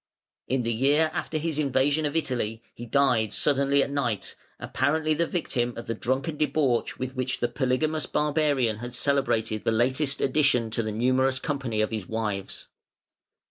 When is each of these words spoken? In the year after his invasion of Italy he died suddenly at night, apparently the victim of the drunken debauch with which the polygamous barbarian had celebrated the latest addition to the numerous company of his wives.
In 0.47 0.63
the 0.63 0.73
year 0.73 1.11
after 1.13 1.37
his 1.37 1.59
invasion 1.59 2.07
of 2.07 2.15
Italy 2.15 2.63
he 2.73 2.87
died 2.87 3.31
suddenly 3.31 3.83
at 3.83 3.91
night, 3.91 4.35
apparently 4.59 5.13
the 5.13 5.27
victim 5.27 5.75
of 5.77 5.85
the 5.85 5.93
drunken 5.93 6.37
debauch 6.37 6.97
with 6.97 7.15
which 7.15 7.39
the 7.39 7.47
polygamous 7.47 8.07
barbarian 8.07 8.77
had 8.77 8.95
celebrated 8.95 9.63
the 9.63 9.71
latest 9.71 10.19
addition 10.19 10.71
to 10.71 10.81
the 10.81 10.91
numerous 10.91 11.37
company 11.37 11.81
of 11.81 11.91
his 11.91 12.07
wives. 12.07 12.67